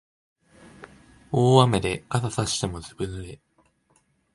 [1.31, 3.39] 大雨で傘さしてもずぶ濡れ